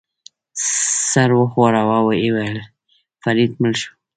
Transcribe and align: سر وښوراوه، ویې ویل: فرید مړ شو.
سر 1.11 1.29
وښوراوه، 1.39 1.97
ویې 2.03 2.29
ویل: 2.35 2.57
فرید 3.21 3.51
مړ 3.61 3.73
شو. 3.81 3.91